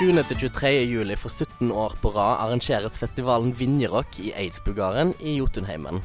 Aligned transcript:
20.-23. 0.00 0.68
juli 0.88 1.12
for 1.12 1.28
17 1.28 1.68
år 1.76 1.92
på 2.00 2.08
rad 2.14 2.38
arrangeres 2.40 2.94
festivalen 2.96 3.50
Vinjerock 3.52 4.14
i 4.24 4.30
Eidsbugaren 4.32 5.10
i 5.20 5.34
Jotunheimen. 5.36 5.98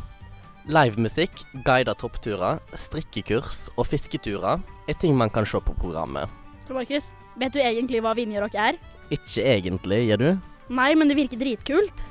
Livemusikk, 0.68 1.46
guidede 1.63 1.94
toppturer, 2.02 2.58
strikkekurs 2.76 3.70
og 3.79 3.88
fisketurer 3.88 4.60
er 4.92 4.97
ting 5.00 5.16
man 5.16 5.31
kan 5.31 5.47
se 5.47 5.62
på 5.63 5.76
programmet. 5.79 6.28
Tor 6.67 6.76
Markus, 6.76 7.13
vet 7.39 7.55
du 7.55 7.62
egentlig 7.63 8.01
hva 8.03 8.12
Vinjerock 8.17 8.58
er? 8.60 8.76
Ikke 9.15 9.46
egentlig, 9.47 10.01
gjør 10.09 10.19
du? 10.19 10.27
Nei, 10.75 10.89
men 10.99 11.07
det 11.07 11.15
virker 11.15 11.39
dritkult. 11.39 12.03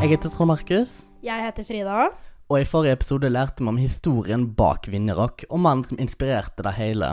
Jeg 0.00 0.12
heter 0.12 0.30
Trond 0.30 0.52
Markus, 0.52 0.92
Jeg 1.26 1.42
heter 1.48 1.66
Frida. 1.66 2.12
og 2.46 2.60
i 2.60 2.64
forrige 2.64 2.94
episode 2.94 3.26
lærte 3.28 3.64
vi 3.64 3.68
om 3.68 3.76
historien 3.76 4.46
bak 4.54 4.86
Vinjerock 4.86 5.44
og 5.50 5.58
mannen 5.58 5.84
som 5.84 5.98
inspirerte 5.98 6.62
det 6.62 6.76
hele. 6.78 7.10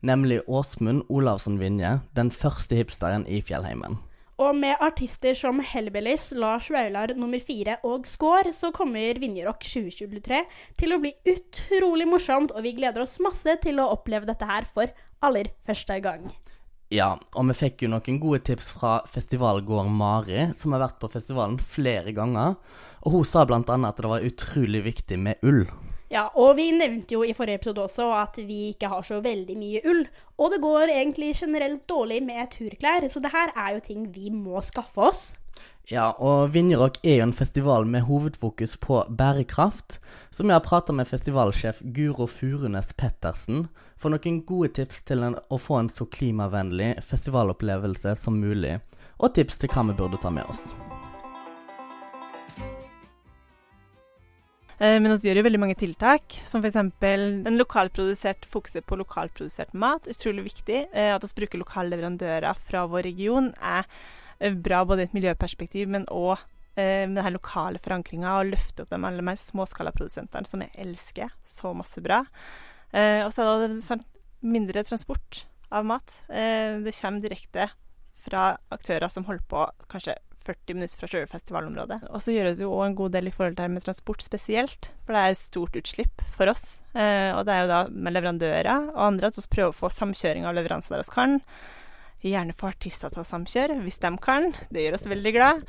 Nemlig 0.00 0.40
Åsmund 0.48 1.04
Olavsson 1.12 1.58
Vinje, 1.60 1.98
den 2.16 2.30
første 2.32 2.78
hipsteren 2.78 3.26
i 3.28 3.42
fjellheimen. 3.44 3.98
Og 4.40 4.54
med 4.56 4.80
artister 4.80 5.36
som 5.36 5.58
Hellbillies, 5.60 6.30
Lars 6.32 6.70
Vaular 6.72 7.12
nummer 7.12 7.42
fire 7.44 7.76
og 7.84 8.06
Skår, 8.08 8.48
så 8.56 8.70
kommer 8.72 9.20
Vinjerock 9.20 9.60
2023 9.68 10.38
til 10.80 10.94
å 10.96 11.00
bli 11.02 11.12
utrolig 11.28 12.06
morsomt, 12.08 12.54
og 12.56 12.64
vi 12.64 12.72
gleder 12.78 13.04
oss 13.04 13.18
masse 13.20 13.58
til 13.60 13.82
å 13.82 13.90
oppleve 13.92 14.30
dette 14.30 14.48
her 14.48 14.64
for 14.64 14.88
aller 15.20 15.52
første 15.68 16.00
gang. 16.00 16.30
Ja, 16.90 17.12
og 17.36 17.46
vi 17.52 17.54
fikk 17.54 17.84
jo 17.84 17.92
noen 17.92 18.16
gode 18.22 18.40
tips 18.48 18.72
fra 18.74 18.96
festivalgård 19.06 19.92
Mari, 19.92 20.48
som 20.58 20.72
har 20.74 20.86
vært 20.88 20.98
på 21.04 21.12
festivalen 21.12 21.60
flere 21.60 22.16
ganger. 22.16 22.56
Og 23.04 23.14
hun 23.14 23.28
sa 23.28 23.44
blant 23.46 23.68
annet 23.70 23.92
at 23.92 24.00
det 24.00 24.10
var 24.10 24.26
utrolig 24.26 24.82
viktig 24.88 25.20
med 25.20 25.44
ull. 25.46 25.66
Ja, 26.10 26.24
og 26.34 26.56
vi 26.58 26.72
nevnte 26.74 27.14
jo 27.14 27.22
i 27.22 27.34
forrige 27.38 27.60
episode 27.60 27.84
også 27.84 28.08
at 28.18 28.40
vi 28.42 28.72
ikke 28.72 28.88
har 28.90 29.04
så 29.06 29.20
veldig 29.22 29.54
mye 29.58 29.82
ull. 29.86 30.02
Og 30.42 30.50
det 30.50 30.58
går 30.64 30.90
egentlig 30.90 31.36
generelt 31.38 31.84
dårlig 31.88 32.18
med 32.26 32.50
turklær, 32.50 33.06
så 33.08 33.22
det 33.22 33.30
her 33.30 33.54
er 33.54 33.76
jo 33.76 33.84
ting 33.84 34.08
vi 34.14 34.32
må 34.34 34.58
skaffe 34.64 35.06
oss. 35.06 35.22
Ja, 35.90 36.10
og 36.22 36.52
Vinjerock 36.54 37.00
er 37.02 37.20
jo 37.20 37.28
en 37.28 37.34
festival 37.34 37.86
med 37.86 38.06
hovedfokus 38.06 38.76
på 38.78 39.04
bærekraft. 39.08 39.98
Så 40.30 40.46
vi 40.46 40.52
har 40.54 40.62
prata 40.66 40.92
med 40.92 41.06
festivalsjef 41.06 41.82
Guro 41.94 42.26
Furunes 42.26 42.92
Pettersen 42.94 43.68
for 43.98 44.10
noen 44.10 44.42
gode 44.46 44.74
tips 44.78 45.02
til 45.06 45.26
en, 45.26 45.38
å 45.50 45.58
få 45.58 45.78
en 45.80 45.90
så 45.90 46.06
klimavennlig 46.10 46.96
festivalopplevelse 47.06 48.14
som 48.18 48.38
mulig, 48.38 48.80
og 49.18 49.34
tips 49.34 49.62
til 49.62 49.74
hva 49.74 49.90
vi 49.90 49.98
burde 49.98 50.22
ta 50.22 50.32
med 50.34 50.48
oss. 50.50 50.70
Men 54.80 55.12
vi 55.12 55.28
gjør 55.28 55.42
jo 55.42 55.44
veldig 55.44 55.60
mange 55.60 55.76
tiltak, 55.76 56.38
som 56.48 56.62
f.eks. 56.64 56.78
en 56.80 57.58
lokalprodusert 57.60 58.46
fokuset 58.48 58.86
på 58.88 58.96
lokalprodusert 58.96 59.74
mat. 59.76 60.08
Utrolig 60.08 60.46
viktig. 60.46 60.86
Eh, 60.96 61.10
At 61.12 61.26
vi 61.26 61.42
bruker 61.42 61.60
lokale 61.60 61.92
leverandører 61.92 62.56
fra 62.64 62.86
vår 62.88 63.04
region 63.10 63.50
er 63.60 63.84
eh, 64.38 64.56
bra 64.56 64.80
både 64.88 65.04
i 65.04 65.10
et 65.10 65.18
miljøperspektiv, 65.18 65.90
men 65.92 66.08
òg 66.08 66.40
med 66.80 67.18
den 67.18 67.34
lokale 67.34 67.80
forankringa, 67.82 68.38
og 68.38 68.54
løfte 68.54 68.86
opp 68.86 68.92
de 68.94 68.96
aller 68.96 69.24
mer 69.26 69.36
småskalaprodusentene, 69.36 70.48
som 70.48 70.62
jeg 70.64 70.70
elsker 70.80 71.34
så 71.44 71.74
masse 71.76 72.00
bra. 72.00 72.22
Eh, 72.94 73.20
og 73.26 73.34
så 73.34 73.44
er 73.44 73.68
det 73.68 73.98
mindre 74.40 74.82
transport 74.86 75.44
av 75.70 75.86
mat. 75.86 76.22
Eh, 76.28 76.80
det 76.82 76.96
kommer 76.96 77.22
direkte 77.22 77.68
fra 78.20 78.56
aktører 78.74 79.10
som 79.12 79.26
holder 79.28 79.46
på 79.48 79.66
kanskje 79.90 80.16
40 80.46 80.76
minutter 80.76 81.00
fra 81.00 81.40
selve. 81.40 81.98
Og 82.10 82.22
så 82.22 82.34
gjøres 82.34 82.62
jo 82.62 82.70
òg 82.72 82.86
en 82.86 82.96
god 82.98 83.16
del 83.16 83.28
i 83.28 83.34
forhold 83.34 83.58
til 83.58 83.66
her 83.66 83.72
med 83.72 83.84
transport 83.84 84.24
spesielt, 84.24 84.90
for 85.04 85.16
det 85.16 85.24
er 85.24 85.38
stort 85.38 85.76
utslipp 85.76 86.24
for 86.36 86.52
oss. 86.52 86.80
Eh, 86.94 87.30
og 87.36 87.44
det 87.46 87.54
er 87.54 87.64
jo 87.64 87.70
da 87.70 87.82
med 87.90 88.16
leverandører 88.16 88.70
og 88.94 89.04
andre 89.10 89.30
at 89.30 89.38
vi 89.38 89.46
prøver 89.52 89.74
å 89.74 89.80
få 89.82 89.92
samkjøring 89.94 90.48
av 90.48 90.56
leveranser 90.56 90.96
der 90.96 91.04
vi 91.04 91.14
kan. 91.14 91.38
Gjerne 92.20 92.56
få 92.56 92.68
artister 92.68 93.12
til 93.12 93.22
å 93.22 93.28
samkjøre, 93.28 93.78
hvis 93.84 94.00
de 94.02 94.10
kan. 94.20 94.50
Det 94.68 94.84
gjør 94.84 94.98
oss 94.98 95.08
veldig 95.08 95.34
glad. 95.36 95.62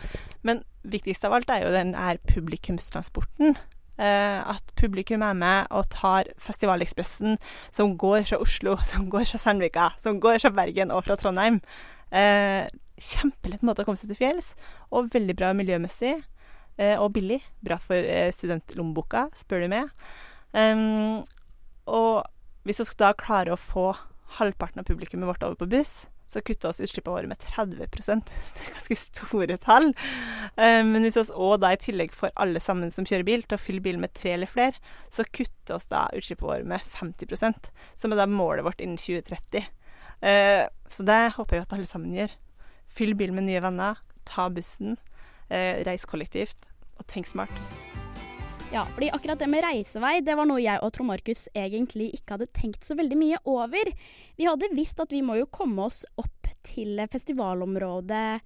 Men 0.48 0.66
viktigst 0.84 1.24
av 1.28 1.38
alt 1.38 1.52
er 1.54 1.64
jo 1.64 1.76
den 1.76 1.94
her 1.96 2.20
publikumstransporten. 2.28 3.56
Eh, 4.02 4.40
at 4.50 4.74
publikum 4.80 5.22
er 5.22 5.36
med 5.38 5.68
og 5.70 5.90
tar 5.94 6.32
Festivalekspressen, 6.42 7.38
som 7.72 7.98
går 8.02 8.24
fra 8.32 8.40
Oslo, 8.42 8.78
som 8.92 9.10
går 9.12 9.28
fra 9.30 9.42
Sandvika, 9.42 9.92
som 10.02 10.20
går 10.24 10.42
fra 10.42 10.54
Bergen 10.58 10.92
og 10.96 11.06
fra 11.06 11.20
Trondheim. 11.20 11.62
Eh, 12.12 12.68
kjempelett 13.02 13.66
måte 13.66 13.84
å 13.84 13.88
komme 13.88 14.00
seg 14.00 14.14
til 14.14 14.22
fjells, 14.22 14.54
og 14.94 15.12
veldig 15.14 15.36
bra 15.40 15.52
miljømessig. 15.58 16.20
Eh, 16.80 16.98
og 16.98 17.12
billig. 17.16 17.42
Bra 17.64 17.78
for 17.82 17.98
eh, 18.00 18.32
studentlommeboka, 18.34 19.28
spør 19.38 19.66
du 19.66 19.72
meg. 19.74 19.92
Um, 20.56 21.22
og 21.88 22.24
hvis 22.68 22.82
vi 22.82 22.88
da 23.00 23.12
klare 23.18 23.54
å 23.54 23.60
få 23.60 23.92
halvparten 24.40 24.82
av 24.82 24.88
publikummet 24.88 25.30
vårt 25.30 25.44
over 25.46 25.60
på 25.60 25.70
buss, 25.72 26.06
så 26.32 26.40
kutter 26.48 26.72
vi 26.78 26.88
utslippene 26.88 27.16
våre 27.18 27.28
med 27.28 27.42
30% 27.44 28.30
Det 28.56 28.64
er 28.64 28.76
ganske 28.78 28.98
store 29.00 29.58
tall. 29.60 29.90
Um, 30.56 30.94
men 30.94 31.04
hvis 31.04 31.20
vi 31.20 31.26
òg 31.36 31.58
da 31.64 31.74
i 31.76 31.82
tillegg 31.82 32.16
får 32.16 32.32
alle 32.40 32.62
sammen 32.64 32.94
som 32.94 33.08
kjører 33.08 33.28
bil, 33.28 33.44
til 33.44 33.60
å 33.60 33.62
fylle 33.62 33.84
bilen 33.84 34.04
med 34.04 34.16
tre 34.16 34.38
eller 34.38 34.52
flere, 34.52 34.80
så 35.12 35.28
kutter 35.28 35.82
vi 35.82 35.92
da 35.92 36.06
utslippene 36.16 36.54
våre 36.54 36.70
med 36.76 36.94
50% 36.96 37.72
som 38.00 38.14
er 38.14 38.22
da 38.22 38.30
målet 38.32 38.66
vårt 38.68 38.84
innen 38.84 39.00
2030. 39.02 39.68
Uh, 40.22 40.64
så 40.92 41.06
det 41.08 41.22
håper 41.36 41.58
jeg 41.58 41.68
at 41.68 41.76
alle 41.76 41.90
sammen 41.90 42.16
gjør. 42.16 42.40
Fyll 42.92 43.16
bilen 43.16 43.38
med 43.38 43.48
nye 43.48 43.62
venner, 43.64 44.02
ta 44.28 44.50
bussen, 44.52 44.98
eh, 45.50 45.80
reis 45.88 46.06
kollektivt, 46.06 46.68
og 47.00 47.08
tenk 47.08 47.30
smart. 47.30 47.56
Ja, 48.72 48.86
fordi 48.96 49.10
akkurat 49.12 49.40
det 49.40 49.50
med 49.52 49.66
reisevei, 49.66 50.22
det 50.24 50.36
var 50.40 50.48
noe 50.48 50.62
jeg 50.64 50.80
og 50.80 50.94
Trond 50.96 51.12
Markus 51.12 51.50
egentlig 51.52 52.14
ikke 52.16 52.38
hadde 52.38 52.52
tenkt 52.56 52.86
så 52.88 52.96
veldig 52.96 53.18
mye 53.20 53.40
over. 53.52 53.92
Vi 54.38 54.48
hadde 54.48 54.72
visst 54.76 55.02
at 55.04 55.12
vi 55.12 55.20
må 55.28 55.36
jo 55.42 55.50
komme 55.52 55.90
oss 55.90 56.06
opp 56.16 56.48
til 56.64 57.02
festivalområdet 57.12 58.40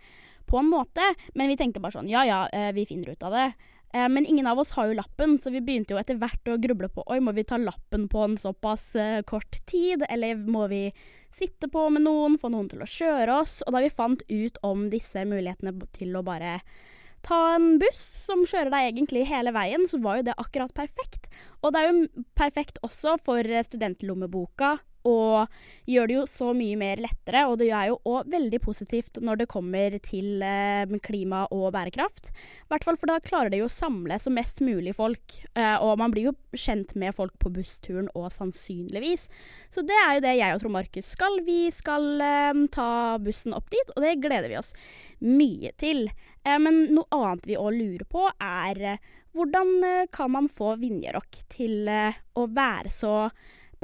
på 0.50 0.58
en 0.62 0.72
måte, 0.72 1.06
men 1.38 1.52
vi 1.52 1.58
tenkte 1.60 1.82
bare 1.84 1.98
sånn 1.98 2.10
ja 2.10 2.24
ja, 2.26 2.46
eh, 2.54 2.72
vi 2.74 2.88
finner 2.90 3.14
ut 3.14 3.26
av 3.26 3.38
det. 3.38 3.48
Eh, 3.96 4.10
Men 4.10 4.26
ingen 4.26 4.48
av 4.48 4.60
oss 4.60 4.72
har 4.76 4.88
jo 4.90 4.98
lappen, 4.98 5.38
så 5.40 5.52
vi 5.54 5.62
begynte 5.64 5.96
jo 5.96 6.00
etter 6.02 6.18
hvert 6.20 6.50
å 6.52 6.58
gruble 6.60 6.90
på 6.92 7.06
oi, 7.08 7.22
må 7.24 7.32
vi 7.36 7.46
ta 7.48 7.60
lappen 7.62 8.10
på 8.12 8.26
en 8.26 8.36
såpass 8.38 8.90
eh, 9.00 9.22
kort 9.24 9.62
tid, 9.70 10.04
eller 10.10 10.36
må 10.36 10.66
vi 10.72 10.90
sitte 11.32 11.70
på 11.72 11.88
med 11.96 12.04
noen, 12.04 12.36
få 12.40 12.52
noen 12.52 12.68
til 12.72 12.84
å 12.84 12.90
kjøre 12.90 13.40
oss? 13.40 13.62
Og 13.64 13.76
da 13.76 13.84
vi 13.86 13.94
fant 13.94 14.26
ut 14.28 14.60
om 14.68 14.90
disse 14.92 15.24
mulighetene 15.28 15.88
til 15.96 16.16
å 16.16 16.26
bare 16.28 16.60
ta 17.26 17.56
en 17.56 17.80
buss 17.82 18.04
som 18.28 18.44
kjører 18.46 18.70
deg 18.74 18.90
egentlig 18.92 19.24
hele 19.30 19.56
veien, 19.56 19.88
så 19.90 19.98
var 20.04 20.20
jo 20.20 20.28
det 20.28 20.36
akkurat 20.44 20.76
perfekt. 20.78 21.32
Og 21.64 21.72
det 21.74 21.82
er 21.82 21.90
jo 21.90 22.26
perfekt 22.38 22.84
også 22.86 23.16
for 23.24 23.48
eh, 23.48 23.64
studentlommeboka, 23.66 24.76
og 25.06 25.52
gjør 25.90 26.10
det 26.10 26.18
jo 26.18 26.26
så 26.30 26.52
mye 26.58 26.78
mer 26.80 27.02
lettere. 27.04 27.46
Og 27.50 27.60
det 27.62 27.70
er 27.70 27.92
jo 27.92 28.00
òg 28.10 28.30
veldig 28.34 28.60
positivt 28.64 29.22
når 29.24 29.42
det 29.42 29.50
kommer 29.52 29.98
til 30.06 30.44
eh, 30.46 30.98
klima 31.06 31.46
og 31.54 31.72
bærekraft. 31.76 32.32
I 32.34 32.74
hvert 32.74 32.88
fall 32.88 33.00
for 33.00 33.12
da 33.12 33.20
klarer 33.24 33.54
det 33.54 33.62
jo 33.62 33.70
å 33.70 33.76
samle 33.76 34.20
så 34.22 34.34
mest 34.34 34.62
mulig 34.66 34.96
folk, 34.98 35.40
eh, 35.54 35.78
og 35.78 36.00
man 36.02 36.14
blir 36.14 36.32
jo 36.32 36.36
kjent 36.56 36.96
med 37.00 37.16
folk 37.18 37.36
på 37.42 37.52
bussturen 37.54 38.10
og 38.16 38.32
sannsynligvis. 38.34 39.28
Så 39.74 39.86
det 39.86 39.98
er 40.04 40.18
jo 40.18 40.26
det 40.26 40.38
jeg 40.40 40.56
og 40.56 40.64
Trond 40.64 40.78
Markus 40.78 41.12
skal. 41.16 41.42
Vi 41.46 41.60
skal 41.76 42.10
eh, 42.22 42.64
ta 42.76 42.92
bussen 43.22 43.56
opp 43.58 43.70
dit, 43.74 43.96
og 43.96 44.06
det 44.06 44.18
gleder 44.24 44.52
vi 44.52 44.60
oss 44.62 44.74
mye 45.26 45.74
til. 45.80 46.10
Eh, 46.46 46.60
men 46.62 46.86
noe 46.94 47.10
annet 47.18 47.50
vi 47.50 47.60
òg 47.60 47.76
lurer 47.76 48.08
på, 48.10 48.28
er 48.38 48.82
eh, 48.94 49.14
hvordan 49.36 49.76
eh, 49.84 50.08
kan 50.14 50.34
man 50.36 50.50
få 50.52 50.76
Vinjerock 50.82 51.44
til 51.52 51.90
å 51.90 52.48
være 52.52 52.92
så 52.94 53.16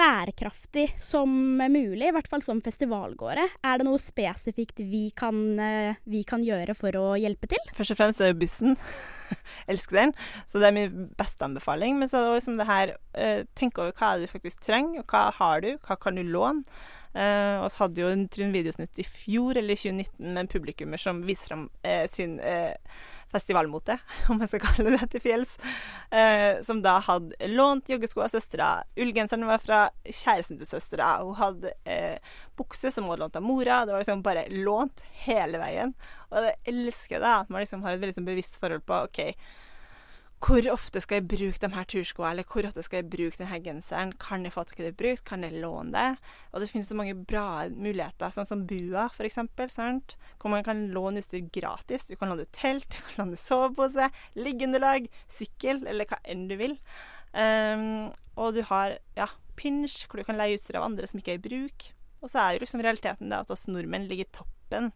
bærekraftig 0.02 0.88
som 1.00 1.32
mulig, 1.62 2.08
i 2.08 2.14
hvert 2.16 2.30
fall 2.32 2.44
som 2.46 2.62
festivalgårde. 2.64 3.46
Er 3.64 3.80
det 3.80 3.86
noe 3.88 4.02
spesifikt 4.02 4.82
vi 4.90 5.10
kan, 5.16 5.38
eh, 5.60 6.00
vi 6.10 6.24
kan 6.28 6.44
gjøre 6.46 6.76
for 6.78 6.98
å 6.98 7.08
hjelpe 7.20 7.50
til? 7.52 7.62
Først 7.78 7.94
og 7.94 8.00
fremst 8.00 8.22
er 8.22 8.34
det 8.34 8.42
bussen. 8.42 8.78
Elsker 9.72 10.00
den. 10.00 10.16
Så 10.50 10.60
det 10.60 10.70
er 10.70 10.76
min 10.76 11.12
beste 11.20 11.46
anbefaling. 11.46 12.00
Men 12.00 12.10
så 12.10 12.18
er 12.18 12.26
det 12.26 12.40
også 12.40 12.58
det 12.58 12.70
her 12.70 12.96
eh, 13.14 13.44
Tenk 13.56 13.78
over 13.78 13.94
hva 13.96 14.16
du 14.20 14.26
faktisk 14.32 14.64
trenger, 14.66 15.04
og 15.04 15.14
hva 15.14 15.30
har 15.38 15.62
du, 15.64 15.76
hva 15.86 16.00
kan 16.02 16.18
du 16.18 16.26
låne? 16.26 16.66
Eh, 17.14 17.58
og 17.60 17.68
så 17.72 17.86
hadde 17.86 18.04
jo 18.04 18.12
en 18.12 18.54
Videosnutt 18.56 19.00
i 19.02 19.08
fjor, 19.08 19.58
eller 19.60 19.76
i 19.76 19.80
2019, 19.80 20.28
med 20.32 20.46
en 20.46 20.52
publikummer 20.52 21.02
som 21.02 21.24
viser 21.28 21.52
fram 21.52 21.66
uh, 21.84 22.06
sin 22.12 22.38
eh, 22.40 22.78
festivalmote, 23.32 23.98
om 24.32 24.42
jeg 24.44 24.52
skal 24.52 24.64
kalle 24.66 24.96
det 24.96 25.10
til 25.14 25.24
fjells. 25.24 25.58
Eh, 26.12 26.62
som 26.68 26.82
da 26.84 26.98
hadde 27.06 27.52
lånt 27.52 27.90
joggesko 27.92 28.26
av 28.26 28.32
søstera. 28.34 28.72
Ullgenseren 29.00 29.48
var 29.50 29.64
fra 29.64 29.82
kjæresten 30.06 30.60
til 30.60 30.70
søstera. 30.70 31.14
Hun 31.24 31.38
hadde 31.40 31.74
eh, 31.86 32.18
bukse 32.60 32.92
som 32.92 33.08
hun 33.08 33.16
hadde 33.16 33.26
lånt 33.26 33.40
av 33.40 33.46
mora. 33.46 33.82
Det 33.86 33.96
var 33.96 34.04
liksom 34.04 34.26
bare 34.26 34.48
lånt 34.52 35.04
hele 35.26 35.62
veien. 35.62 35.96
Og 36.32 36.48
jeg 36.48 36.60
elsker 36.74 37.20
det, 37.20 37.34
at 37.46 37.52
man 37.52 37.64
liksom 37.64 37.84
har 37.86 37.96
et 37.96 38.04
veldig 38.04 38.20
sånn 38.20 38.30
bevisst 38.30 38.60
forhold 38.62 38.86
på 38.88 39.04
OK, 39.08 39.22
hvor 40.42 40.66
ofte 40.74 41.02
skal 41.04 41.20
jeg 41.20 41.28
bruke 41.30 41.62
de 41.62 41.70
her 41.76 41.86
turskoene, 41.86 42.32
eller 42.34 42.48
hvor 42.50 42.66
ofte 42.66 42.82
skal 42.86 43.02
jeg 43.02 43.10
bruke 43.14 43.38
denne 43.38 43.60
genseren? 43.62 44.14
Kan 44.22 44.46
jeg 44.48 44.56
få 44.56 44.64
tak 44.66 44.80
i 44.82 44.88
det 44.88 44.96
brukt? 44.98 45.24
Kan 45.28 45.46
jeg 45.46 45.62
låne 45.62 45.94
det? 45.94 46.32
Og 46.52 46.64
det 46.64 46.70
finnes 46.72 46.90
så 46.90 46.98
mange 46.98 47.14
bra 47.14 47.68
muligheter, 47.70 48.34
sånn 48.34 48.50
som 48.50 48.66
Bua, 48.70 49.06
eksempel, 49.22 49.70
sant? 49.74 50.16
hvor 50.42 50.54
man 50.54 50.66
kan 50.66 50.88
låne 50.96 51.22
utstyr 51.22 51.46
gratis. 51.54 52.08
Du 52.10 52.16
kan 52.18 52.34
låne 52.34 52.48
telt, 52.58 52.90
du 52.90 52.98
kan 53.06 53.28
låne 53.28 53.38
sovepose, 53.38 54.10
liggeunderlag, 54.34 55.08
sykkel, 55.30 55.86
eller 55.86 56.10
hva 56.10 56.18
enn 56.26 56.48
du 56.50 56.58
vil. 56.58 56.78
Um, 57.38 58.10
og 58.42 58.58
du 58.58 58.64
har 58.68 58.98
ja, 59.16 59.30
pinsj, 59.60 60.08
hvor 60.08 60.20
du 60.20 60.28
kan 60.28 60.42
leie 60.42 60.58
utstyr 60.58 60.82
av 60.82 60.90
andre 60.90 61.10
som 61.10 61.22
ikke 61.22 61.36
er 61.36 61.42
i 61.42 61.46
bruk. 61.46 61.92
Og 62.22 62.34
så 62.34 62.42
er 62.42 62.56
jo 62.56 62.66
liksom 62.66 62.82
realiteten 62.82 63.30
det 63.30 63.44
at 63.46 63.54
oss 63.54 63.70
nordmenn 63.70 64.10
ligger 64.10 64.26
i 64.26 64.38
toppen 64.42 64.90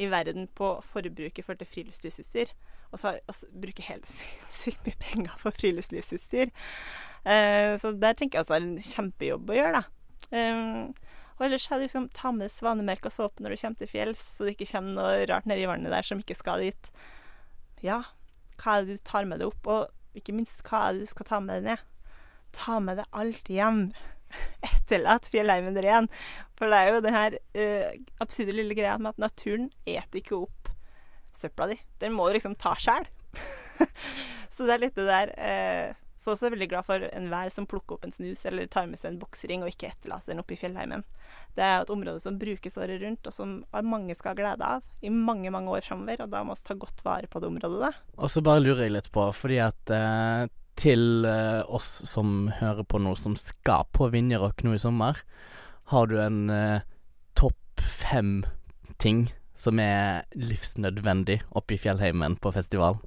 i 0.00 0.08
verden 0.10 0.48
på 0.56 0.74
forbruket 0.92 1.44
for 1.44 1.58
til 1.58 1.68
friluftslivsutstyr. 1.68 2.52
Og 2.92 3.00
så 3.00 3.14
bruker 3.56 3.88
hele 3.88 4.08
sinnssykt 4.16 4.86
mye 4.86 5.00
penger 5.00 5.38
på 5.42 5.54
friluftslivsutstyr. 5.58 6.52
Eh, 7.24 7.72
så 7.80 7.94
der 7.96 8.18
tenker 8.18 8.38
jeg 8.38 8.46
også 8.46 8.58
er 8.58 8.66
en 8.66 8.78
kjempejobb 8.82 9.52
å 9.52 9.58
gjøre, 9.58 9.82
da. 9.82 10.36
Eh, 10.36 11.12
og 11.38 11.46
ellers 11.46 11.64
er 11.66 11.80
det 11.80 11.88
liksom 11.88 12.10
ta 12.14 12.30
med 12.34 12.52
svanemerka 12.52 13.10
såpe 13.10 13.42
når 13.42 13.54
du 13.54 13.60
kommer 13.62 13.80
til 13.80 13.90
fjells, 13.90 14.24
så 14.36 14.46
det 14.46 14.54
ikke 14.54 14.68
kommer 14.74 14.98
noe 14.98 15.24
rart 15.30 15.48
nedi 15.50 15.64
vannet 15.66 15.90
der 15.90 16.06
som 16.06 16.20
ikke 16.22 16.36
skal 16.38 16.62
dit. 16.62 16.90
Ja, 17.82 18.02
hva 18.60 18.76
er 18.78 18.86
det 18.86 19.00
du 19.00 19.06
tar 19.08 19.26
med 19.26 19.42
deg 19.42 19.50
opp, 19.50 19.66
og 19.66 20.18
ikke 20.18 20.34
minst 20.36 20.62
hva 20.68 20.84
er 20.86 20.94
det 20.94 21.06
du 21.06 21.10
skal 21.10 21.28
ta 21.28 21.40
med 21.42 21.58
deg 21.58 21.72
ned? 21.72 22.12
Ta 22.54 22.76
med 22.84 23.00
deg 23.00 23.18
alt 23.22 23.48
hjem. 23.50 23.86
Etterlat 24.72 25.30
fjellheimen 25.32 25.78
ren. 25.84 26.08
For 26.58 26.70
det 26.70 26.78
er 26.78 26.92
jo 26.92 27.04
den 27.04 27.16
her 27.16 27.38
uh, 27.58 27.88
absurde 28.22 28.56
lille 28.56 28.76
greia 28.78 28.98
med 29.00 29.14
at 29.14 29.24
naturen 29.28 29.70
eter 29.84 30.20
ikke 30.22 30.38
opp 30.44 30.70
søpla 31.36 31.72
di. 31.72 31.80
Den 32.02 32.14
må 32.16 32.28
du 32.28 32.36
liksom 32.36 32.56
ta 32.60 32.74
sjæl. 32.78 33.08
så 34.52 34.68
det 34.68 34.74
er 34.74 34.82
litt 34.82 34.98
det 34.98 35.08
der 35.08 35.30
uh, 35.32 35.94
Så 36.20 36.34
også 36.34 36.44
er 36.44 36.50
jeg 36.50 36.54
veldig 36.58 36.68
glad 36.70 36.86
for 36.86 37.06
enhver 37.08 37.48
som 37.50 37.66
plukker 37.66 37.96
opp 37.96 38.04
en 38.06 38.12
snus 38.14 38.44
eller 38.46 38.68
tar 38.70 38.84
med 38.86 39.00
seg 39.00 39.14
en 39.14 39.22
boksering 39.22 39.64
og 39.64 39.72
ikke 39.72 39.88
etterlater 39.90 40.30
den 40.30 40.42
oppe 40.44 40.54
i 40.54 40.60
fjellheimen. 40.60 41.02
Det 41.56 41.64
er 41.64 41.74
jo 41.80 41.86
et 41.86 41.94
område 41.96 42.22
som 42.22 42.38
brukes 42.38 42.78
året 42.78 43.02
rundt, 43.02 43.26
og 43.26 43.34
som 43.34 43.56
mange 43.84 44.14
skal 44.14 44.32
ha 44.32 44.38
glede 44.38 44.68
av 44.76 45.04
i 45.04 45.10
mange 45.12 45.50
mange 45.50 45.72
år 45.74 45.82
framover. 45.88 46.22
Og 46.22 46.30
da 46.30 46.44
må 46.46 46.54
vi 46.54 46.66
ta 46.68 46.76
godt 46.78 47.02
vare 47.04 47.26
på 47.26 47.42
det 47.42 47.50
området. 47.50 47.80
da. 47.88 47.90
Og 48.22 48.30
så 48.30 48.44
bare 48.44 48.62
lurer 48.62 48.86
jeg 48.86 48.94
litt 48.94 49.10
på, 49.12 49.26
fordi 49.34 49.58
at 49.66 49.92
eh, 49.96 50.46
til 50.82 51.26
uh, 51.26 51.62
oss 51.70 52.02
som 52.10 52.50
hører 52.58 52.82
på 52.88 52.98
nå, 53.02 53.14
som 53.18 53.36
skal 53.38 53.86
på 53.94 54.10
Vinjerock 54.12 54.64
nå 54.66 54.74
i 54.74 54.82
sommer, 54.82 55.20
har 55.92 56.10
du 56.10 56.16
en 56.22 56.50
uh, 56.50 56.82
topp 57.38 57.82
fem 57.86 58.42
ting 59.02 59.28
som 59.58 59.78
er 59.82 60.26
livsnødvendig 60.34 61.40
oppe 61.54 61.76
i 61.76 61.80
fjellheimen 61.80 62.34
på 62.42 62.50
festival? 62.54 62.98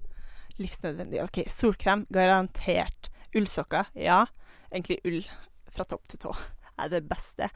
Livsnødvendig. 0.55 1.19
OK. 1.25 1.41
Solkrem, 1.51 2.05
garantert. 2.15 3.09
Ullsokker, 3.35 3.89
ja. 3.99 4.23
Egentlig 4.71 5.01
ull 5.03 5.25
fra 5.75 5.83
topp 5.87 6.07
til 6.07 6.21
tå 6.23 6.35
er 6.79 6.91
det 6.91 7.03
beste. 7.09 7.49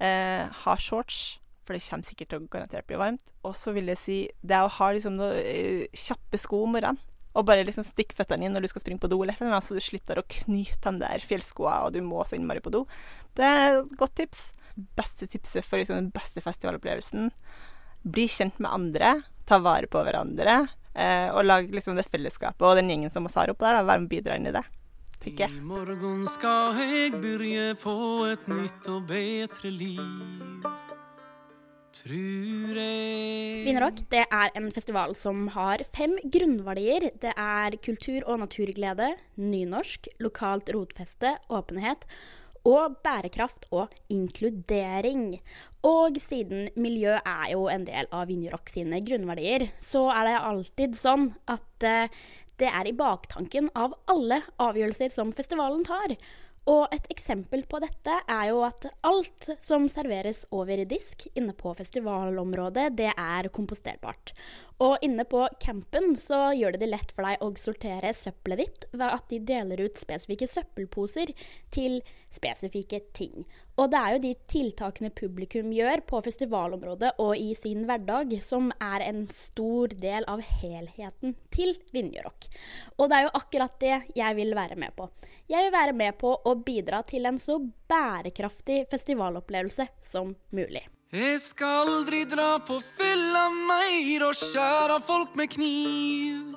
Eh, 0.00 0.44
ha 0.62 0.76
shorts, 0.80 1.38
for 1.64 1.76
det 1.76 1.84
kommer 1.84 2.08
sikkert 2.08 2.32
til 2.32 2.40
å 2.40 2.48
garantert 2.52 2.88
bli 2.88 3.00
varmt. 3.00 3.34
Og 3.44 3.56
så 3.58 3.74
vil 3.76 3.92
jeg 3.92 4.00
si 4.00 4.18
det 4.40 4.62
å 4.62 4.72
ha 4.78 4.90
liksom 4.92 5.18
noe 5.20 5.36
kjappe 5.96 6.40
sko 6.40 6.64
om 6.64 6.76
morgenen. 6.76 7.00
Og 7.36 7.46
bare 7.48 7.66
liksom 7.66 7.84
stikk 7.86 8.14
føttene 8.16 8.46
inn 8.46 8.56
når 8.56 8.66
du 8.66 8.70
skal 8.72 8.84
springe 8.84 9.02
på 9.02 9.10
do, 9.12 9.20
eller 9.22 9.36
noe, 9.44 9.60
så 9.64 9.76
du 9.76 9.82
slipper 9.84 10.20
å 10.20 10.26
knyte 10.38 10.92
de 10.92 11.02
der 11.04 11.24
fjellskoa, 11.24 11.82
og 11.86 11.96
du 11.96 12.00
må 12.04 12.24
så 12.24 12.38
innmari 12.38 12.64
på 12.64 12.72
do. 12.74 12.86
Det 13.36 13.44
er 13.44 13.80
et 13.82 13.96
godt 14.00 14.16
tips. 14.22 14.48
Beste 14.96 15.28
tipset 15.32 15.64
for 15.64 15.80
liksom, 15.80 16.00
den 16.00 16.12
beste 16.14 16.42
festivalopplevelsen. 16.44 17.30
Bli 18.06 18.26
kjent 18.32 18.58
med 18.60 18.72
andre, 18.72 19.12
ta 19.48 19.60
vare 19.62 19.88
på 19.90 20.00
hverandre, 20.04 20.62
eh, 20.94 21.28
og 21.32 21.44
lag 21.46 21.68
liksom 21.72 21.98
det 21.98 22.08
fellesskapet 22.08 22.64
og 22.64 22.80
den 22.80 22.92
gjengen 22.92 23.12
som 23.12 23.28
vi 23.28 23.36
har 23.36 23.52
oppe 23.52 23.68
der, 23.68 23.80
da, 23.80 23.86
være 23.88 24.04
med 24.04 24.10
og 24.10 24.16
bidra 24.16 24.40
inn 24.40 24.50
i 24.50 24.56
det 24.56 24.66
tenker. 25.26 25.50
I 25.56 25.60
morgen 25.60 26.26
skal 26.28 26.76
jeg 26.78 27.12
begynne 27.20 27.74
på 27.82 27.96
et 28.30 28.48
nytt 28.48 28.88
og 28.88 29.06
bedre 29.10 29.70
liv. 29.70 30.95
Tror 31.96 32.76
jeg 32.76 33.64
Vinrock 33.66 34.00
det 34.12 34.24
er 34.24 34.50
en 34.58 34.68
festival 34.74 35.14
som 35.18 35.46
har 35.54 35.82
fem 35.96 36.16
grunnverdier. 36.22 37.10
Det 37.22 37.32
er 37.32 37.76
kultur 37.82 38.26
og 38.26 38.42
naturglede, 38.44 39.14
nynorsk, 39.40 40.10
lokalt 40.22 40.70
rotfeste, 40.76 41.36
åpenhet 41.48 42.04
og 42.66 42.96
bærekraft 43.04 43.68
og 43.70 43.92
inkludering. 44.12 45.36
Og 45.86 46.18
siden 46.20 46.68
miljø 46.76 47.14
er 47.20 47.52
jo 47.52 47.68
en 47.70 47.86
del 47.86 48.10
av 48.10 48.26
Vinjerock 48.30 48.72
sine 48.74 49.00
grunnverdier, 49.06 49.68
så 49.78 50.08
er 50.14 50.30
det 50.30 50.40
alltid 50.50 50.98
sånn 50.98 51.28
at 51.52 51.86
eh, 51.86 52.10
det 52.58 52.72
er 52.72 52.88
i 52.88 52.96
baktanken 52.96 53.70
av 53.76 53.94
alle 54.10 54.40
avgjørelser 54.62 55.12
som 55.14 55.32
festivalen 55.36 55.84
tar. 55.86 56.16
Og 56.66 56.90
et 56.94 57.04
eksempel 57.14 57.62
på 57.70 57.78
dette 57.82 58.14
er 58.26 58.48
jo 58.50 58.64
at 58.66 58.88
alt 59.06 59.50
som 59.62 59.86
serveres 59.90 60.42
over 60.50 60.82
disk 60.88 61.28
inne 61.38 61.54
på 61.54 61.70
festivalområdet, 61.78 62.88
det 62.98 63.12
er 63.12 63.48
komposterbart. 63.54 64.34
Og 64.82 64.98
inne 65.04 65.24
på 65.24 65.40
campen 65.62 66.12
så 66.20 66.50
gjør 66.52 66.74
det 66.74 66.82
det 66.84 66.90
lett 66.90 67.12
for 67.16 67.24
deg 67.24 67.40
å 67.40 67.48
sortere 67.56 68.12
søppelet 68.12 68.60
ditt 68.60 68.82
ved 68.92 69.06
at 69.08 69.30
de 69.30 69.38
deler 69.48 69.80
ut 69.86 70.00
spesifikke 70.00 70.48
søppelposer 70.50 71.32
til 71.72 72.02
spesifikke 72.36 73.00
ting. 73.16 73.46
Og 73.80 73.88
det 73.92 74.00
er 74.00 74.14
jo 74.14 74.20
de 74.24 74.32
tiltakene 74.52 75.10
publikum 75.16 75.70
gjør 75.72 76.02
på 76.08 76.20
festivalområdet 76.26 77.14
og 77.22 77.40
i 77.40 77.54
sin 77.56 77.86
hverdag, 77.88 78.34
som 78.44 78.68
er 78.82 79.04
en 79.06 79.24
stor 79.32 79.92
del 79.96 80.28
av 80.28 80.44
helheten 80.60 81.36
til 81.52 81.72
Vinjerock. 81.96 82.48
Og 82.96 83.08
det 83.08 83.18
er 83.18 83.26
jo 83.28 83.36
akkurat 83.40 83.78
det 83.80 83.94
jeg 84.16 84.38
vil 84.40 84.52
være 84.56 84.76
med 84.80 84.96
på. 84.96 85.08
Jeg 85.48 85.68
vil 85.68 85.76
være 85.76 85.96
med 85.96 86.20
på 86.20 86.34
å 86.36 86.56
bidra 86.66 87.00
til 87.08 87.28
en 87.28 87.40
så 87.40 87.58
bærekraftig 87.88 88.84
festivalopplevelse 88.92 89.88
som 90.04 90.36
mulig. 90.56 90.84
Jeg 91.14 91.36
skal 91.38 91.86
aldri 91.86 92.24
dra 92.26 92.56
på 92.66 92.80
fylla 92.82 93.44
meir 93.54 94.24
og 94.26 94.32
skjære 94.34 94.96
folk 95.06 95.36
med 95.38 95.52
kniv. 95.52 96.56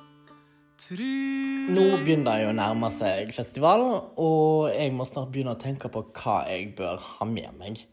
Nå 1.70 1.84
begynner 2.02 2.40
det 2.40 2.48
å 2.48 2.56
nærme 2.58 2.90
seg 2.96 3.30
festival, 3.36 3.84
og 4.18 4.72
jeg 4.74 4.90
må 4.90 5.06
snart 5.06 5.30
begynne 5.30 5.54
å 5.54 5.60
tenke 5.60 5.86
på 5.94 6.02
hva 6.18 6.40
jeg 6.50 6.72
bør 6.74 6.98
ha 6.98 7.28
med 7.30 7.54
meg. 7.60 7.84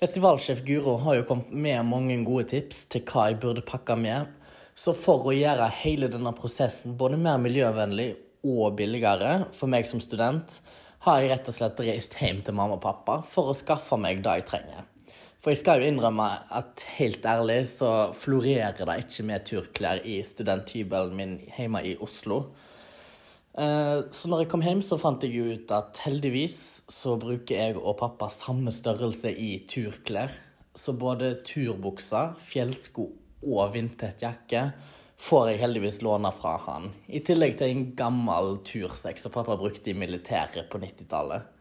Festivalsjef 0.00 0.64
Guro 0.64 0.96
har 1.04 1.18
jo 1.18 1.28
kommet 1.28 1.52
med 1.52 1.84
mange 1.92 2.16
gode 2.24 2.48
tips 2.54 2.86
til 2.88 3.04
hva 3.12 3.28
jeg 3.28 3.40
burde 3.44 3.68
pakke 3.68 4.00
med. 4.00 4.32
Så 4.72 4.96
for 4.96 5.28
å 5.28 5.36
gjøre 5.36 5.68
hele 5.82 6.08
denne 6.08 6.32
prosessen 6.32 6.96
både 6.96 7.20
mer 7.20 7.36
miljøvennlig 7.44 8.14
og 8.48 8.80
billigere 8.80 9.50
for 9.52 9.68
meg 9.68 9.84
som 9.84 10.00
student, 10.00 10.62
har 11.04 11.20
jeg 11.20 11.34
rett 11.36 11.52
og 11.52 11.60
slett 11.60 11.86
reist 11.92 12.16
hjem 12.24 12.40
til 12.40 12.56
mamma 12.56 12.80
og 12.80 12.84
pappa 12.88 13.20
for 13.36 13.52
å 13.52 13.60
skaffe 13.66 14.00
meg 14.00 14.24
det 14.24 14.40
jeg 14.40 14.52
trenger. 14.54 14.85
For 15.46 15.54
jeg 15.54 15.60
skal 15.60 15.78
jo 15.78 15.86
innrømme 15.92 16.24
at 16.58 16.82
helt 16.96 17.26
ærlig 17.30 17.60
så 17.70 17.88
florerer 18.18 18.80
det 18.80 18.96
ikke 19.04 19.24
med 19.28 19.44
turklær 19.46 20.00
i 20.02 20.16
studenthybelen 20.26 21.12
min 21.14 21.36
hjemme 21.54 21.84
i 21.86 21.92
Oslo. 22.02 22.40
Eh, 23.54 24.00
så 24.10 24.26
når 24.26 24.42
jeg 24.42 24.50
kom 24.50 24.66
hjem, 24.66 24.82
så 24.82 24.98
fant 24.98 25.22
jeg 25.22 25.38
ut 25.38 25.70
at 25.70 26.02
heldigvis 26.02 26.58
så 26.90 27.14
bruker 27.22 27.62
jeg 27.62 27.78
og 27.78 27.94
pappa 28.02 28.26
samme 28.34 28.74
størrelse 28.74 29.30
i 29.30 29.52
turklær. 29.70 30.34
Så 30.74 30.98
både 30.98 31.36
turbukser, 31.46 32.34
fjellsko 32.50 33.06
og 33.46 33.76
vindtett 33.78 34.26
jakke 34.26 34.72
får 35.22 35.52
jeg 35.52 35.62
heldigvis 35.62 36.02
låne 36.02 36.34
fra 36.42 36.58
han. 36.66 36.90
I 37.06 37.22
tillegg 37.22 37.54
til 37.62 37.70
en 37.70 37.90
gammel 37.94 38.56
tursekk 38.66 39.22
som 39.22 39.38
pappa 39.38 39.54
brukte 39.62 39.94
i 39.94 40.00
militæret 40.02 40.66
på 40.74 40.82
90-tallet. 40.82 41.52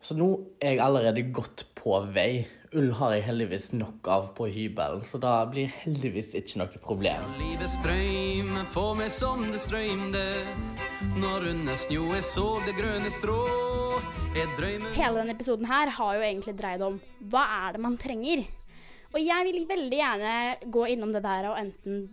Så 0.00 0.16
nå 0.16 0.30
er 0.64 0.78
jeg 0.78 0.80
allerede 0.80 1.26
godt 1.28 1.66
på 1.76 1.98
vei. 2.14 2.46
Ull 2.72 2.92
har 2.96 3.16
jeg 3.16 3.24
heldigvis 3.26 3.66
nok 3.74 4.06
av 4.08 4.28
på 4.36 4.46
hybelen, 4.48 5.02
så 5.04 5.18
da 5.20 5.32
blir 5.50 5.68
heldigvis 5.82 6.32
ikke 6.38 6.60
noe 6.62 6.80
problem. 6.80 7.26
Livet 7.40 7.68
strøymer 7.68 8.68
på 8.72 8.84
meg 8.96 9.10
som 9.12 9.42
det 9.50 9.60
strøymde 9.60 10.22
når 11.20 11.50
under 11.50 11.76
snø 11.76 12.06
jeg 12.14 12.24
så 12.30 12.46
det 12.64 12.76
grønne 12.78 13.12
strå. 13.12 13.40
Hele 14.30 15.18
denne 15.18 15.34
episoden 15.34 15.66
her 15.66 15.90
har 15.98 16.16
jo 16.16 16.24
egentlig 16.24 16.54
dreid 16.56 16.86
om 16.86 16.96
hva 17.32 17.42
er 17.66 17.76
det 17.76 17.82
man 17.82 17.98
trenger? 18.00 18.46
Og 19.10 19.18
jeg 19.18 19.46
vil 19.48 19.64
veldig 19.66 19.96
gjerne 19.98 20.34
gå 20.70 20.84
innom 20.92 21.10
det 21.10 21.22
der 21.24 21.48
og 21.50 21.56
enten 21.58 22.04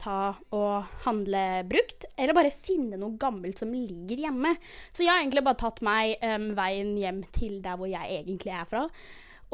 ta 0.00 0.32
og 0.56 0.88
handle 1.04 1.44
brukt, 1.70 2.08
eller 2.18 2.34
bare 2.34 2.50
finne 2.50 2.98
noe 2.98 3.14
gammelt 3.20 3.60
som 3.62 3.70
ligger 3.70 4.24
hjemme. 4.26 4.56
Så 4.90 5.04
jeg 5.04 5.12
har 5.12 5.22
egentlig 5.22 5.44
bare 5.46 5.60
tatt 5.62 5.78
meg 5.86 6.16
um, 6.26 6.50
veien 6.58 6.96
hjem 6.98 7.22
til 7.30 7.60
der 7.62 7.78
hvor 7.78 7.90
jeg 7.90 8.18
egentlig 8.18 8.54
er 8.56 8.66
fra. 8.66 8.82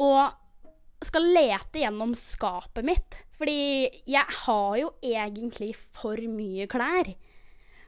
Og 0.01 1.05
skal 1.05 1.29
lete 1.37 1.83
gjennom 1.83 2.15
skapet 2.17 2.85
mitt. 2.87 3.21
Fordi 3.37 3.59
jeg 4.09 4.37
har 4.47 4.77
jo 4.81 4.91
egentlig 5.05 5.75
for 5.77 6.17
mye 6.33 6.65
klær. 6.71 7.13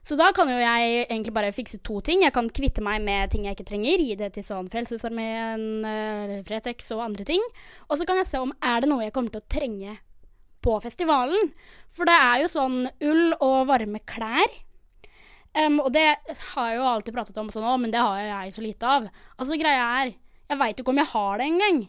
Så 0.09 0.15
da 0.17 0.31
kan 0.33 0.49
jo 0.49 0.55
jeg 0.57 1.03
egentlig 1.03 1.31
bare 1.35 1.53
fikse 1.53 1.77
to 1.85 1.99
ting. 2.01 2.23
Jeg 2.25 2.33
kan 2.33 2.47
kvitte 2.49 2.81
meg 2.81 3.03
med 3.05 3.29
ting 3.29 3.43
jeg 3.45 3.53
ikke 3.53 3.67
trenger, 3.69 4.01
gi 4.01 4.15
det 4.17 4.31
til 4.33 4.45
sånn 4.47 4.69
Frelsesarmeen, 4.73 5.65
uh, 5.85 6.31
Fretex 6.47 6.87
og 6.95 7.03
andre 7.05 7.27
ting. 7.27 7.43
Og 7.91 7.99
så 7.99 8.07
kan 8.09 8.17
jeg 8.17 8.25
se 8.25 8.41
om 8.41 8.53
er 8.57 8.81
det 8.81 8.89
noe 8.89 9.03
jeg 9.05 9.13
kommer 9.13 9.35
til 9.35 9.43
å 9.43 9.51
trenge 9.53 9.93
på 10.65 10.73
festivalen. 10.81 11.51
For 11.93 12.09
det 12.09 12.15
er 12.17 12.41
jo 12.41 12.49
sånn 12.49 12.79
ull 13.05 13.35
og 13.37 13.69
varme 13.69 14.01
klær. 14.09 14.57
Um, 15.53 15.77
og 15.83 15.91
det 15.93 16.07
har 16.55 16.71
jeg 16.71 16.79
jo 16.79 16.89
alltid 16.89 17.13
pratet 17.19 17.37
om 17.43 17.53
sånn, 17.53 17.69
men 17.85 17.93
det 17.93 18.01
har 18.01 18.17
jeg 18.23 18.55
så 18.57 18.65
lite 18.65 18.95
av. 18.97 19.05
Altså 19.37 19.61
greia 19.61 19.85
er, 20.01 20.15
jeg 20.49 20.61
veit 20.63 20.73
jo 20.73 20.87
ikke 20.87 20.95
om 20.95 21.03
jeg 21.03 21.13
har 21.13 21.37
det 21.37 21.51
engang. 21.51 21.79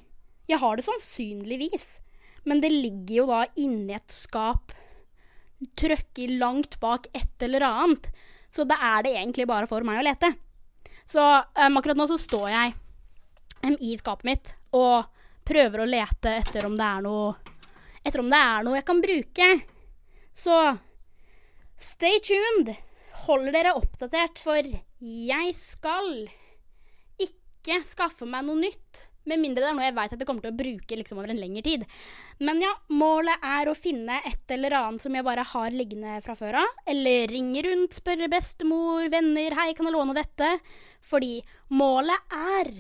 Jeg 0.53 0.61
har 0.61 0.77
det 0.77 0.85
sannsynligvis. 0.85 1.89
Men 2.45 2.61
det 2.61 2.73
ligger 2.73 3.17
jo 3.23 3.27
da 3.33 3.43
inni 3.57 3.97
et 3.97 4.13
skap 4.13 4.77
trøkker 5.79 6.37
langt 6.41 6.79
bak 6.81 7.09
et 7.17 7.43
eller 7.45 7.65
annet. 7.67 8.11
Så 8.55 8.65
da 8.69 8.79
er 8.97 9.05
det 9.07 9.15
egentlig 9.17 9.47
bare 9.49 9.69
for 9.71 9.85
meg 9.87 10.01
å 10.01 10.07
lete. 10.07 10.33
Så 11.11 11.23
um, 11.23 11.79
akkurat 11.79 11.99
nå 11.99 12.07
så 12.11 12.19
står 12.21 12.49
jeg 12.51 12.75
um, 13.67 13.77
i 13.77 13.97
skapet 13.99 14.29
mitt 14.29 14.53
og 14.77 15.11
prøver 15.47 15.83
å 15.83 15.89
lete 15.89 16.37
etter 16.43 16.67
om 16.69 16.77
det 16.79 16.87
er 16.87 17.07
noe 17.07 17.33
Etter 18.01 18.23
om 18.23 18.31
det 18.33 18.39
er 18.41 18.63
noe 18.65 18.79
jeg 18.79 18.85
kan 18.89 19.01
bruke. 19.05 19.47
Så 20.33 20.55
stay 21.77 22.17
tuned. 22.25 22.71
Hold 23.27 23.51
dere 23.53 23.75
oppdatert, 23.77 24.41
for 24.41 24.65
jeg 24.65 25.51
skal 25.59 26.09
ikke 27.21 27.83
skaffe 27.85 28.25
meg 28.25 28.47
noe 28.47 28.57
nytt. 28.63 29.03
Med 29.29 29.41
mindre 29.43 29.65
det 29.65 29.71
er 29.71 29.77
noe 29.77 29.89
jeg 29.89 29.97
veit 29.99 30.15
at 30.15 30.23
jeg 30.23 30.29
kommer 30.29 30.45
til 30.45 30.53
å 30.55 30.59
bruke 30.61 30.97
liksom 31.01 31.19
over 31.21 31.33
en 31.33 31.41
lengre 31.41 31.65
tid. 31.67 31.85
Men 32.41 32.63
ja, 32.65 32.71
målet 32.93 33.43
er 33.45 33.69
å 33.69 33.77
finne 33.77 34.21
et 34.29 34.55
eller 34.57 34.79
annet 34.79 35.05
som 35.05 35.17
jeg 35.17 35.27
bare 35.27 35.45
har 35.53 35.77
liggende 35.77 36.21
fra 36.25 36.37
før 36.39 36.63
av. 36.63 36.79
Eller 36.89 37.29
ringe 37.31 37.65
rundt, 37.69 37.99
spørre 38.01 38.31
bestemor, 38.33 39.11
venner, 39.13 39.59
hei, 39.61 39.75
kan 39.77 39.91
jeg 39.91 39.97
låne 39.97 40.17
dette? 40.17 40.55
Fordi 41.05 41.37
målet 41.77 42.33
er 42.37 42.73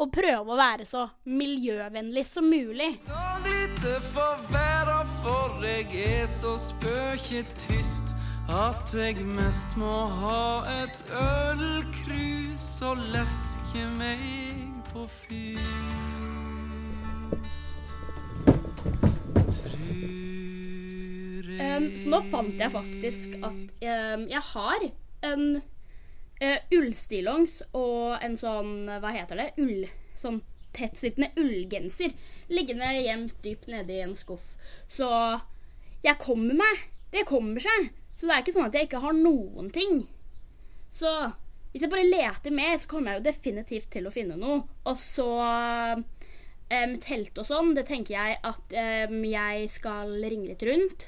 å 0.00 0.06
prøve 0.08 0.54
å 0.54 0.58
være 0.58 0.86
så 0.88 1.04
miljøvennlig 1.28 2.24
som 2.28 2.48
mulig. 2.48 2.94
Daglite 3.08 3.98
for 4.12 4.40
verda, 4.52 5.02
for 5.20 5.60
jeg 5.64 5.88
er 6.06 6.26
så 6.30 6.56
spøkjetyst 6.60 8.14
at 8.50 8.94
jeg 8.96 9.20
mest 9.36 9.76
må 9.78 9.94
ha 10.22 10.64
et 10.80 11.04
ølkrus 11.14 12.68
og 12.88 13.04
leske 13.14 13.86
meg 14.00 14.79
på 14.92 15.06
fyst. 15.08 15.56
Trur 19.50 20.20
Um, 21.60 21.86
så 21.98 22.08
nå 22.08 22.18
fant 22.30 22.56
jeg 22.56 22.72
faktisk 22.72 23.34
at 23.44 23.56
um, 23.84 24.22
jeg 24.30 24.40
har 24.46 24.84
en 25.28 25.42
uh, 25.60 26.58
ullstillongs 26.72 27.58
og 27.76 28.16
en 28.24 28.36
sånn, 28.40 28.72
hva 29.02 29.10
heter 29.12 29.40
det, 29.40 29.48
ull, 29.60 29.84
sånn 30.16 30.40
tettsittende 30.76 31.30
ullgenser 31.40 32.14
liggende 32.48 32.92
gjemt 33.02 33.36
dypt 33.44 33.68
nede 33.72 33.92
i 33.96 34.00
en 34.04 34.16
skuff. 34.16 34.54
Så 34.88 35.08
jeg 36.04 36.16
kommer 36.22 36.56
meg. 36.62 36.86
Det 37.12 37.26
kommer 37.28 37.60
seg. 37.60 37.90
Så 38.14 38.28
det 38.28 38.34
er 38.34 38.44
ikke 38.44 38.54
sånn 38.56 38.68
at 38.70 38.76
jeg 38.78 38.88
ikke 38.88 39.02
har 39.04 39.16
noen 39.16 39.68
ting. 39.74 40.04
Så 40.96 41.10
hvis 41.70 41.84
jeg 41.84 41.92
bare 41.92 42.08
leter 42.08 42.54
mer, 42.54 42.74
så 42.78 42.88
kommer 42.90 43.12
jeg 43.12 43.20
jo 43.20 43.28
definitivt 43.28 43.90
til 43.94 44.08
å 44.08 44.12
finne 44.14 44.38
noe. 44.38 44.64
Og 44.90 44.96
så 44.98 45.28
um, 45.94 46.94
telt 47.02 47.38
og 47.38 47.46
sånn, 47.46 47.74
det 47.76 47.86
tenker 47.90 48.16
jeg 48.16 48.38
at 48.46 48.74
um, 49.10 49.20
jeg 49.26 49.68
skal 49.70 50.16
ringe 50.24 50.50
litt 50.50 50.64
rundt 50.66 51.06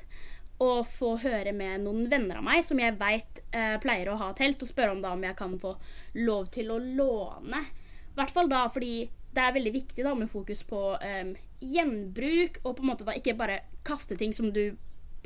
og 0.63 0.87
få 0.87 1.17
høre 1.19 1.51
med 1.57 1.83
noen 1.83 2.05
venner 2.11 2.39
av 2.39 2.45
meg 2.47 2.63
som 2.63 2.79
jeg 2.79 2.95
veit 3.01 3.41
uh, 3.57 3.81
pleier 3.83 4.13
å 4.13 4.19
ha 4.21 4.31
telt, 4.39 4.63
og 4.63 4.71
spørre 4.71 4.95
om 4.95 5.03
da 5.03 5.17
om 5.17 5.25
jeg 5.27 5.35
kan 5.39 5.57
få 5.59 5.75
lov 6.23 6.47
til 6.55 6.71
å 6.71 6.79
låne. 6.79 7.65
I 8.13 8.15
hvert 8.21 8.35
fall 8.37 8.51
da 8.53 8.69
fordi 8.71 9.09
det 9.33 9.43
er 9.43 9.57
veldig 9.57 9.73
viktig 9.75 10.05
da 10.05 10.13
med 10.15 10.31
fokus 10.31 10.63
på 10.69 10.85
um, 10.95 11.35
gjenbruk, 11.59 12.63
og 12.63 12.77
på 12.77 12.85
en 12.85 12.93
måte 12.93 13.09
da 13.09 13.17
ikke 13.19 13.35
bare 13.39 13.65
kaste 13.87 14.15
ting 14.21 14.35
som 14.37 14.53
du 14.55 14.69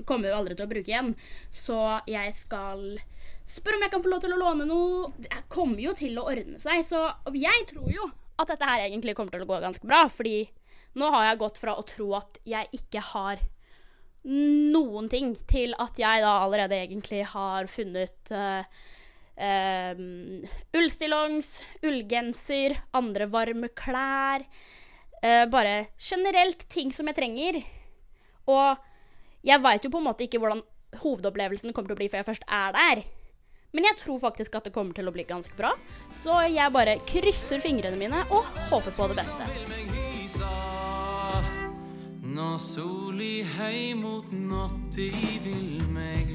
kommer 0.04 0.30
jo 0.30 0.36
aldri 0.40 0.56
til 0.56 0.66
å 0.66 0.70
bruke 0.70 0.92
igjen. 0.92 1.14
Så 1.54 1.78
jeg 2.10 2.34
skal 2.36 2.98
spørre 3.46 3.78
om 3.78 3.86
jeg 3.86 3.94
kan 3.94 4.04
få 4.04 4.12
lov 4.12 4.22
til 4.24 4.36
å 4.36 4.40
låne 4.40 4.68
noe. 4.68 5.10
Det 5.22 5.42
kommer 5.52 5.80
jo 5.80 5.94
til 5.96 6.18
å 6.18 6.26
ordne 6.28 6.60
seg, 6.62 6.84
så 6.86 7.08
jeg 7.34 7.66
tror 7.72 7.90
jo 7.94 8.10
at 8.36 8.52
dette 8.52 8.68
her 8.68 8.84
egentlig 8.84 9.16
kommer 9.16 9.32
til 9.32 9.46
å 9.46 9.48
gå 9.48 9.60
ganske 9.62 9.88
bra, 9.88 10.04
fordi 10.12 10.44
nå 10.96 11.08
har 11.12 11.30
jeg 11.30 11.40
gått 11.40 11.60
fra 11.60 11.76
å 11.76 11.84
tro 11.86 12.10
at 12.18 12.38
jeg 12.48 12.68
ikke 12.76 13.02
har 13.12 13.40
noen 14.26 15.08
ting 15.12 15.34
til 15.48 15.74
at 15.80 15.98
jeg 16.00 16.22
da 16.24 16.32
allerede 16.42 16.78
egentlig 16.82 17.22
har 17.30 17.68
funnet 17.70 18.32
uh, 18.34 18.64
um, 19.38 20.42
ullstillongs, 20.74 21.60
ullgenser, 21.86 22.74
andre 22.96 23.28
varme 23.30 23.70
klær. 23.76 24.46
uh, 25.22 25.46
bare 25.52 25.86
generelt 25.98 26.66
ting 26.68 26.92
som 26.92 27.06
jeg 27.06 27.20
trenger. 27.20 27.62
Og 28.50 28.82
jeg 29.46 29.62
veit 29.62 29.84
jo 29.84 29.92
på 29.92 30.00
en 30.00 30.08
måte 30.08 30.26
ikke 30.26 30.40
hvordan 30.42 30.62
hovedopplevelsen 31.02 31.74
kommer 31.74 31.92
til 31.92 31.96
å 31.96 32.00
bli 32.00 32.10
før 32.10 32.22
jeg 32.22 32.28
først 32.30 32.46
er 32.50 32.74
der. 32.76 33.04
Men 33.76 33.86
jeg 33.90 33.98
tror 34.00 34.18
faktisk 34.22 34.54
at 34.56 34.66
det 34.66 34.72
kommer 34.74 34.96
til 34.96 35.08
å 35.08 35.12
bli 35.14 35.26
ganske 35.28 35.54
bra. 35.58 35.74
Så 36.16 36.38
jeg 36.48 36.72
bare 36.72 36.96
krysser 37.08 37.60
fingrene 37.62 37.98
mine 38.00 38.22
og 38.30 38.46
håper 38.70 38.94
på 38.96 39.10
det 39.12 39.18
beste. 39.20 39.48
Når 42.36 42.56
soli 42.60 43.34
hei 43.56 43.94
mot 43.96 44.32
natt, 44.32 44.80
de 44.96 45.10
vil 45.44 45.84
meg 45.94 46.28